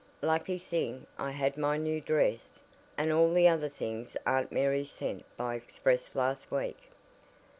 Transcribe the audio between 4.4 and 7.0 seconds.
Mary sent by express last week.